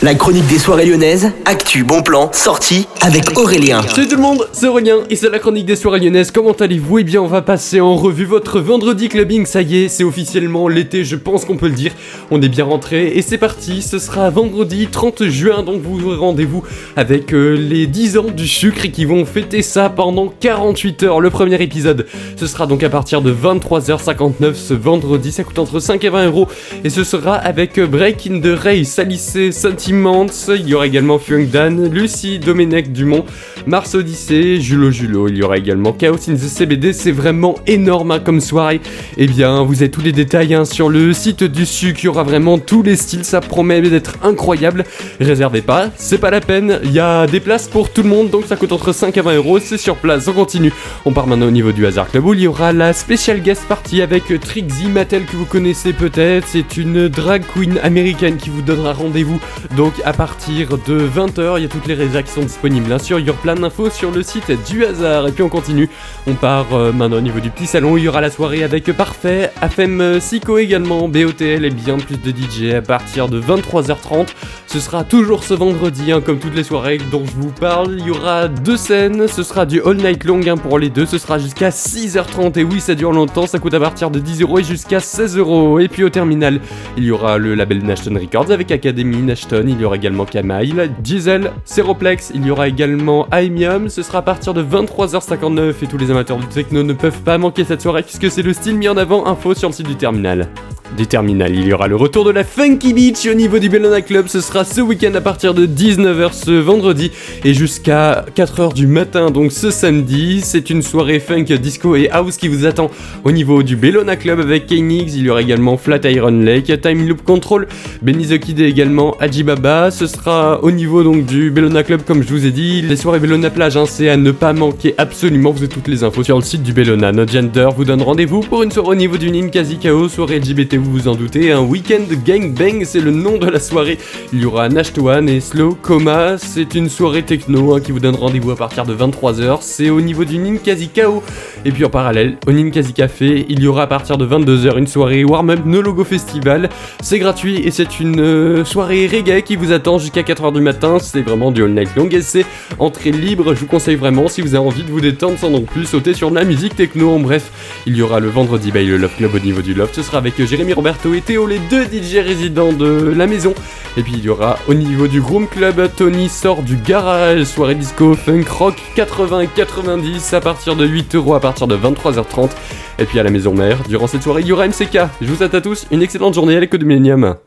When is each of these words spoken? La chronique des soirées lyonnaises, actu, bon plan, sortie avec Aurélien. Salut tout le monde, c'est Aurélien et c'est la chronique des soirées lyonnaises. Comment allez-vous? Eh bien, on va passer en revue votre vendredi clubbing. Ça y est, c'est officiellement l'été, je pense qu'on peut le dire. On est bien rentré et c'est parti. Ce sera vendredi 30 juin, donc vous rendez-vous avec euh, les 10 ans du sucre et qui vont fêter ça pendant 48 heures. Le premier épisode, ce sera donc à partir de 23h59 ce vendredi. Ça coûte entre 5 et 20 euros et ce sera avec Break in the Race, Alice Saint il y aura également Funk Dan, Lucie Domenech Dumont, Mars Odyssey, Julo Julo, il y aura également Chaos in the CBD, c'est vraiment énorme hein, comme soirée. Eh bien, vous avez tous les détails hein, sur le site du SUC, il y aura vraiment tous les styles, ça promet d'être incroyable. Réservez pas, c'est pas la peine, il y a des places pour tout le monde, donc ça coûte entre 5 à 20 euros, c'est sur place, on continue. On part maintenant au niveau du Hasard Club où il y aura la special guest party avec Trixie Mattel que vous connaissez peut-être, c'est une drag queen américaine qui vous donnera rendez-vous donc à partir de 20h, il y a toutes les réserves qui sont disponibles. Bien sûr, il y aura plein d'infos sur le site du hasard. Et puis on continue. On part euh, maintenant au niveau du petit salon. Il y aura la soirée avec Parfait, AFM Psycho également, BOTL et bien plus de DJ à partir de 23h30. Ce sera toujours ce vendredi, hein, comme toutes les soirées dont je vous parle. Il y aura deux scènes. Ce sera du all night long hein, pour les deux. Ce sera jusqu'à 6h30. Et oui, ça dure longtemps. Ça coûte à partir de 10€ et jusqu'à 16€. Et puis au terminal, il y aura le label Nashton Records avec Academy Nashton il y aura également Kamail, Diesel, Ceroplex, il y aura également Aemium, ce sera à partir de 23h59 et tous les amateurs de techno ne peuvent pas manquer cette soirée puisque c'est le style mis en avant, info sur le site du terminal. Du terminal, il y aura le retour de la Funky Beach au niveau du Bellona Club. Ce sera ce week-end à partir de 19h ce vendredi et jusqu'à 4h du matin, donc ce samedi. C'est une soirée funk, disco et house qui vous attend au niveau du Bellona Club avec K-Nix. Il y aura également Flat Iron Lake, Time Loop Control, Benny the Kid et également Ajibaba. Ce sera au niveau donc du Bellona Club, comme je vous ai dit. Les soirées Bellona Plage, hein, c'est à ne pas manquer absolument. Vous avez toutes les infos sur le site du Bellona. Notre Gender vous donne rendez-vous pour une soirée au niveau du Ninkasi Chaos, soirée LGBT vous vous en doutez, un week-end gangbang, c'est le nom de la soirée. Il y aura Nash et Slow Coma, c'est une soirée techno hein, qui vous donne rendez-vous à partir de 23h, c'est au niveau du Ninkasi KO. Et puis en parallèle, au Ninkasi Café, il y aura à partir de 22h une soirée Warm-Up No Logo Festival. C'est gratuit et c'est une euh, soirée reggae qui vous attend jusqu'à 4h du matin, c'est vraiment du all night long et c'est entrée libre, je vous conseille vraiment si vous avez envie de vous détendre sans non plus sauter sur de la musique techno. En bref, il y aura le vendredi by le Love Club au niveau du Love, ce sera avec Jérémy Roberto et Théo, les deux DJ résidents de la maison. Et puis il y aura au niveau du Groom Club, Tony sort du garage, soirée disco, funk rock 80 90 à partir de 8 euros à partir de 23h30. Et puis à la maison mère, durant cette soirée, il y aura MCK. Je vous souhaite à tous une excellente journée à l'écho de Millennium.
La 0.00 0.14
chronique 0.14 0.46
des 0.46 0.60
soirées 0.60 0.86
lyonnaises, 0.86 1.32
actu, 1.44 1.82
bon 1.82 2.02
plan, 2.02 2.30
sortie 2.32 2.86
avec 3.00 3.36
Aurélien. 3.36 3.82
Salut 3.82 4.06
tout 4.06 4.14
le 4.14 4.22
monde, 4.22 4.46
c'est 4.52 4.68
Aurélien 4.68 4.98
et 5.10 5.16
c'est 5.16 5.28
la 5.28 5.40
chronique 5.40 5.66
des 5.66 5.74
soirées 5.74 5.98
lyonnaises. 5.98 6.30
Comment 6.30 6.52
allez-vous? 6.52 7.00
Eh 7.00 7.02
bien, 7.02 7.20
on 7.20 7.26
va 7.26 7.42
passer 7.42 7.80
en 7.80 7.96
revue 7.96 8.24
votre 8.24 8.60
vendredi 8.60 9.08
clubbing. 9.08 9.44
Ça 9.44 9.60
y 9.60 9.76
est, 9.82 9.88
c'est 9.88 10.04
officiellement 10.04 10.68
l'été, 10.68 11.02
je 11.02 11.16
pense 11.16 11.44
qu'on 11.44 11.56
peut 11.56 11.66
le 11.66 11.74
dire. 11.74 11.90
On 12.30 12.40
est 12.40 12.48
bien 12.48 12.64
rentré 12.64 13.08
et 13.08 13.22
c'est 13.22 13.38
parti. 13.38 13.82
Ce 13.82 13.98
sera 13.98 14.30
vendredi 14.30 14.86
30 14.86 15.24
juin, 15.24 15.64
donc 15.64 15.82
vous 15.82 16.16
rendez-vous 16.16 16.62
avec 16.94 17.34
euh, 17.34 17.56
les 17.56 17.88
10 17.88 18.18
ans 18.18 18.26
du 18.32 18.46
sucre 18.46 18.84
et 18.84 18.92
qui 18.92 19.04
vont 19.04 19.24
fêter 19.24 19.62
ça 19.62 19.88
pendant 19.90 20.32
48 20.38 21.02
heures. 21.02 21.20
Le 21.20 21.30
premier 21.30 21.60
épisode, 21.60 22.06
ce 22.36 22.46
sera 22.46 22.68
donc 22.68 22.84
à 22.84 22.88
partir 22.88 23.20
de 23.20 23.34
23h59 23.34 24.54
ce 24.54 24.74
vendredi. 24.74 25.32
Ça 25.32 25.42
coûte 25.42 25.58
entre 25.58 25.80
5 25.80 26.04
et 26.04 26.08
20 26.08 26.26
euros 26.26 26.46
et 26.84 26.88
ce 26.88 27.02
sera 27.02 27.34
avec 27.34 27.80
Break 27.80 28.28
in 28.30 28.38
the 28.38 28.56
Race, 28.56 28.96
Alice 29.00 29.36
Saint 29.50 29.87
il 29.90 30.68
y 30.68 30.74
aura 30.74 30.86
également 30.86 31.18
Funk 31.18 31.46
Dan, 31.50 31.90
Lucie 31.90 32.38
Domenech 32.38 32.92
Dumont, 32.92 33.24
Mars 33.66 33.94
Odyssey, 33.94 34.60
Julo 34.60 34.90
Julo, 34.90 35.28
il 35.28 35.38
y 35.38 35.42
aura 35.42 35.56
également 35.56 35.92
Chaos 35.92 36.28
in 36.28 36.34
the 36.34 36.48
CBD, 36.48 36.92
c'est 36.92 37.10
vraiment 37.10 37.54
énorme 37.66 38.10
hein, 38.10 38.18
comme 38.18 38.42
soirée. 38.42 38.82
Eh 39.16 39.26
bien, 39.26 39.62
vous 39.62 39.76
avez 39.76 39.90
tous 39.90 40.02
les 40.02 40.12
détails 40.12 40.52
hein, 40.52 40.66
sur 40.66 40.90
le 40.90 41.14
site 41.14 41.42
du 41.42 41.64
SUC, 41.64 42.02
il 42.02 42.04
y 42.04 42.08
aura 42.08 42.22
vraiment 42.22 42.58
tous 42.58 42.82
les 42.82 42.96
styles, 42.96 43.24
ça 43.24 43.40
promet 43.40 43.80
d'être 43.80 44.16
incroyable. 44.22 44.84
Réservez 45.20 45.62
pas, 45.62 45.88
c'est 45.96 46.18
pas 46.18 46.30
la 46.30 46.42
peine, 46.42 46.80
il 46.84 46.92
y 46.92 47.00
a 47.00 47.26
des 47.26 47.40
places 47.40 47.66
pour 47.66 47.90
tout 47.90 48.02
le 48.02 48.10
monde, 48.10 48.28
donc 48.28 48.44
ça 48.46 48.56
coûte 48.56 48.72
entre 48.72 48.92
5 48.92 49.16
à 49.16 49.22
20 49.22 49.36
euros, 49.36 49.58
c'est 49.58 49.78
sur 49.78 49.96
place, 49.96 50.28
on 50.28 50.34
continue. 50.34 50.72
On 51.06 51.12
part 51.12 51.26
maintenant 51.26 51.46
au 51.46 51.50
niveau 51.50 51.72
du 51.72 51.86
Hasard 51.86 52.10
Club 52.10 52.26
où 52.26 52.34
il 52.34 52.40
y 52.40 52.46
aura 52.46 52.74
la 52.74 52.92
special 52.92 53.40
guest 53.40 53.62
party 53.66 54.02
avec 54.02 54.24
Trixie 54.40 54.88
Mattel 54.88 55.24
que 55.24 55.36
vous 55.36 55.46
connaissez 55.46 55.94
peut-être, 55.94 56.46
c'est 56.46 56.76
une 56.76 57.08
drag 57.08 57.42
queen 57.54 57.78
américaine 57.82 58.36
qui 58.36 58.50
vous 58.50 58.60
donnera 58.60 58.92
rendez-vous 58.92 59.40
donc 59.78 59.94
à 60.04 60.12
partir 60.12 60.76
de 60.76 61.08
20h, 61.08 61.58
il 61.58 61.62
y 61.62 61.64
a 61.64 61.68
toutes 61.68 61.86
les 61.86 61.94
réserves 61.94 62.24
qui 62.24 62.32
sont 62.32 62.42
disponibles. 62.42 62.86
Bien 62.86 62.98
sûr, 62.98 63.20
il 63.20 63.26
y 63.26 63.30
aura 63.30 63.38
plein 63.38 63.54
d'infos 63.54 63.90
sur 63.90 64.10
le 64.10 64.24
site 64.24 64.50
du 64.68 64.84
hasard. 64.84 65.28
Et 65.28 65.30
puis 65.30 65.44
on 65.44 65.48
continue. 65.48 65.88
On 66.26 66.34
part 66.34 66.66
euh, 66.72 66.90
maintenant 66.90 67.18
au 67.18 67.20
niveau 67.20 67.38
du 67.38 67.50
petit 67.50 67.68
salon. 67.68 67.96
Il 67.96 68.02
y 68.02 68.08
aura 68.08 68.20
la 68.20 68.32
soirée 68.32 68.64
avec 68.64 68.90
Parfait, 68.90 69.52
AFM 69.60 70.18
Psycho 70.18 70.58
également, 70.58 71.06
BOTL 71.06 71.64
et 71.64 71.70
bien 71.70 71.96
plus 71.96 72.20
de 72.20 72.30
DJ 72.30 72.74
à 72.74 72.82
partir 72.82 73.28
de 73.28 73.40
23h30. 73.40 74.26
Ce 74.66 74.80
sera 74.80 75.04
toujours 75.04 75.44
ce 75.44 75.54
vendredi, 75.54 76.10
hein, 76.10 76.22
comme 76.22 76.40
toutes 76.40 76.56
les 76.56 76.64
soirées 76.64 76.98
dont 77.12 77.24
je 77.24 77.40
vous 77.40 77.52
parle. 77.52 77.98
Il 78.00 78.06
y 78.08 78.10
aura 78.10 78.48
deux 78.48 78.76
scènes. 78.76 79.28
Ce 79.28 79.44
sera 79.44 79.64
du 79.64 79.80
all 79.82 79.98
night 79.98 80.24
long 80.24 80.40
hein, 80.48 80.56
pour 80.56 80.80
les 80.80 80.90
deux. 80.90 81.06
Ce 81.06 81.18
sera 81.18 81.38
jusqu'à 81.38 81.68
6h30. 81.68 82.58
Et 82.58 82.64
oui, 82.64 82.80
ça 82.80 82.96
dure 82.96 83.12
longtemps. 83.12 83.46
Ça 83.46 83.60
coûte 83.60 83.74
à 83.74 83.80
partir 83.80 84.10
de 84.10 84.18
10€ 84.18 84.58
et 84.58 84.64
jusqu'à 84.64 84.98
16€. 84.98 85.80
Et 85.84 85.86
puis 85.86 86.02
au 86.02 86.10
terminal, 86.10 86.60
il 86.96 87.04
y 87.04 87.12
aura 87.12 87.38
le 87.38 87.54
label 87.54 87.84
Nashton 87.84 88.18
Records 88.18 88.50
avec 88.50 88.72
Academy 88.72 89.18
Nashton 89.18 89.67
il 89.72 89.80
y 89.80 89.84
aura 89.84 89.96
également 89.96 90.24
Kamail, 90.24 90.90
Diesel, 91.00 91.52
Ceroplex, 91.64 92.32
il 92.34 92.46
y 92.46 92.50
aura 92.50 92.68
également 92.68 93.28
Aemium, 93.30 93.88
ce 93.88 94.02
sera 94.02 94.18
à 94.18 94.22
partir 94.22 94.54
de 94.54 94.62
23h59 94.62 95.74
et 95.82 95.86
tous 95.86 95.98
les 95.98 96.10
amateurs 96.10 96.38
de 96.38 96.44
techno 96.44 96.82
ne 96.82 96.92
peuvent 96.92 97.22
pas 97.22 97.38
manquer 97.38 97.64
cette 97.64 97.82
soirée 97.82 98.02
puisque 98.02 98.30
c'est 98.30 98.42
le 98.42 98.52
style 98.52 98.76
mis 98.76 98.88
en 98.88 98.96
avant, 98.96 99.26
info 99.26 99.54
sur 99.54 99.68
le 99.68 99.74
site 99.74 99.88
du 99.88 99.96
terminal. 99.96 100.48
Du 100.96 101.06
terminal, 101.06 101.54
il 101.54 101.66
y 101.66 101.72
aura 101.72 101.86
le 101.86 101.96
retour 101.96 102.24
de 102.24 102.30
la 102.30 102.44
Funky 102.44 102.92
Beach 102.92 103.26
au 103.30 103.34
niveau 103.34 103.58
du 103.58 103.68
Bellona 103.68 104.00
Club. 104.00 104.26
Ce 104.26 104.40
sera 104.40 104.64
ce 104.64 104.80
week-end 104.80 105.14
à 105.14 105.20
partir 105.20 105.52
de 105.54 105.66
19h 105.66 106.32
ce 106.32 106.50
vendredi 106.50 107.12
et 107.44 107.54
jusqu'à 107.54 108.24
4h 108.34 108.72
du 108.72 108.86
matin, 108.86 109.30
donc 109.30 109.52
ce 109.52 109.70
samedi. 109.70 110.40
C'est 110.42 110.70
une 110.70 110.82
soirée 110.82 111.20
funk, 111.20 111.44
disco 111.60 111.94
et 111.94 112.08
house 112.10 112.36
qui 112.36 112.48
vous 112.48 112.66
attend 112.66 112.90
au 113.24 113.32
niveau 113.32 113.62
du 113.62 113.76
Bellona 113.76 114.16
Club 114.16 114.40
avec 114.40 114.66
K-Nix. 114.66 115.14
Il 115.14 115.26
y 115.26 115.30
aura 115.30 115.42
également 115.42 115.76
Flat 115.76 116.00
Iron 116.04 116.30
Lake, 116.30 116.80
Time 116.80 117.06
Loop 117.06 117.22
Control, 117.22 117.68
Benny 118.02 118.26
the 118.26 118.38
Kid 118.38 118.58
et 118.58 118.64
également 118.64 119.14
Ajibaba. 119.20 119.90
Ce 119.90 120.06
sera 120.06 120.64
au 120.64 120.70
niveau 120.70 121.04
donc 121.04 121.26
du 121.26 121.50
Bellona 121.50 121.82
Club, 121.82 122.00
comme 122.04 122.22
je 122.22 122.28
vous 122.28 122.46
ai 122.46 122.50
dit. 122.50 122.82
Les 122.82 122.96
soirées 122.96 123.20
Bellona 123.20 123.50
Plage, 123.50 123.76
hein, 123.76 123.84
c'est 123.86 124.08
à 124.08 124.16
ne 124.16 124.32
pas 124.32 124.52
manquer 124.54 124.94
absolument. 124.96 125.50
Vous 125.52 125.58
avez 125.58 125.68
toutes 125.68 125.88
les 125.88 126.02
infos 126.02 126.24
sur 126.24 126.36
le 126.36 126.42
site 126.42 126.62
du 126.62 126.72
Bellona. 126.72 127.12
Notre 127.12 127.32
Gender 127.32 127.68
vous 127.76 127.84
donne 127.84 128.02
rendez-vous 128.02 128.40
pour 128.40 128.62
une 128.62 128.72
soirée 128.72 128.88
au 128.88 128.94
niveau 128.94 129.18
du 129.18 129.30
Ninkasi 129.30 129.76
Chaos, 129.76 130.08
soirée 130.08 130.40
LGBT 130.40 130.77
vous 130.78 130.92
vous 130.92 131.08
en 131.08 131.14
doutez, 131.14 131.52
un 131.52 131.60
week-end 131.60 132.04
gangbang, 132.24 132.84
c'est 132.84 133.00
le 133.00 133.10
nom 133.10 133.38
de 133.38 133.46
la 133.46 133.60
soirée. 133.60 133.98
Il 134.32 134.40
y 134.40 134.44
aura 134.44 134.68
Nash 134.68 134.92
et 135.28 135.40
Slow 135.40 135.74
Coma, 135.80 136.38
c'est 136.38 136.74
une 136.74 136.88
soirée 136.88 137.22
techno 137.22 137.74
hein, 137.74 137.80
qui 137.80 137.92
vous 137.92 138.00
donne 138.00 138.14
rendez-vous 138.14 138.50
à 138.50 138.56
partir 138.56 138.84
de 138.84 138.94
23h, 138.94 139.58
c'est 139.60 139.90
au 139.90 140.00
niveau 140.00 140.24
du 140.24 140.38
Ninkasi 140.38 140.88
KO. 140.88 141.22
Et 141.64 141.72
puis 141.72 141.84
en 141.84 141.90
parallèle, 141.90 142.36
au 142.46 142.52
Ninkasi 142.52 142.92
Café, 142.92 143.46
il 143.48 143.60
y 143.60 143.66
aura 143.66 143.82
à 143.82 143.86
partir 143.86 144.18
de 144.18 144.26
22h 144.26 144.78
une 144.78 144.86
soirée 144.86 145.24
Warm-Up 145.24 145.60
No 145.64 145.82
Logo 145.82 146.04
Festival. 146.04 146.68
C'est 147.00 147.18
gratuit 147.18 147.60
et 147.64 147.70
c'est 147.70 148.00
une 148.00 148.20
euh, 148.20 148.64
soirée 148.64 149.06
reggae 149.06 149.42
qui 149.42 149.56
vous 149.56 149.72
attend 149.72 149.98
jusqu'à 149.98 150.22
4h 150.22 150.52
du 150.52 150.60
matin, 150.60 150.98
c'est 151.00 151.22
vraiment 151.22 151.50
du 151.50 151.62
all 151.62 151.70
night 151.70 151.94
long 151.96 152.08
et 152.10 152.22
c'est 152.22 152.46
entrée 152.78 153.12
libre, 153.12 153.54
je 153.54 153.60
vous 153.60 153.66
conseille 153.66 153.96
vraiment 153.96 154.28
si 154.28 154.40
vous 154.40 154.54
avez 154.54 154.66
envie 154.66 154.82
de 154.82 154.90
vous 154.90 155.00
détendre 155.00 155.38
sans 155.38 155.50
non 155.50 155.62
plus 155.62 155.84
sauter 155.84 156.14
sur 156.14 156.30
de 156.30 156.36
la 156.36 156.44
musique 156.44 156.76
techno. 156.76 157.10
En 157.10 157.20
bref, 157.20 157.50
il 157.86 157.96
y 157.96 158.02
aura 158.02 158.20
le 158.20 158.28
vendredi 158.28 158.70
by 158.70 158.86
le 158.86 158.96
Love 158.96 159.16
Club 159.16 159.34
au 159.34 159.38
niveau 159.38 159.62
du 159.62 159.74
Love, 159.74 159.90
ce 159.92 160.02
sera 160.02 160.18
avec 160.18 160.42
Jérémy 160.44 160.67
Roberto 160.72 161.14
et 161.14 161.20
Théo, 161.20 161.46
les 161.46 161.58
deux 161.58 161.84
DJ 161.84 162.16
résidents 162.16 162.72
de 162.72 163.12
la 163.16 163.26
maison. 163.26 163.54
Et 163.96 164.02
puis 164.02 164.12
il 164.14 164.24
y 164.24 164.28
aura 164.28 164.58
au 164.68 164.74
niveau 164.74 165.08
du 165.08 165.20
Groom 165.20 165.48
Club, 165.48 165.90
Tony 165.96 166.28
sort 166.28 166.62
du 166.62 166.76
garage, 166.76 167.44
soirée 167.44 167.74
disco, 167.74 168.14
funk 168.14 168.44
rock 168.48 168.76
80 168.94 169.46
90 169.46 170.34
à 170.34 170.40
partir 170.40 170.76
de 170.76 170.86
8 170.86 171.14
euros 171.14 171.34
à 171.34 171.40
partir 171.40 171.66
de 171.66 171.76
23h30. 171.76 172.50
Et 172.98 173.04
puis 173.04 173.18
à 173.18 173.22
la 173.22 173.30
maison 173.30 173.54
mère, 173.54 173.78
durant 173.88 174.06
cette 174.06 174.22
soirée, 174.22 174.42
il 174.42 174.48
y 174.48 174.52
aura 174.52 174.66
MCK. 174.66 174.98
Je 175.20 175.26
vous 175.26 175.36
souhaite 175.36 175.54
à 175.54 175.60
tous 175.60 175.86
une 175.90 176.02
excellente 176.02 176.34
journée 176.34 176.56
à 176.56 176.60
l'écho 176.60 176.78
de 176.78 176.84
Millennium. 176.84 177.36